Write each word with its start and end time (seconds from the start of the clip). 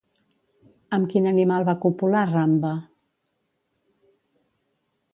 Amb 0.97 1.11
quin 1.11 1.31
animal 1.33 1.67
va 1.69 1.77
copular 1.85 2.25
Rambha? 2.33 2.73